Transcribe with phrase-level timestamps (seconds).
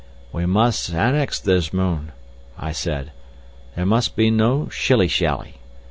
[0.33, 2.11] "We must annex this moon,"
[2.57, 3.11] I said.
[3.75, 5.57] "There must be no shilly shally.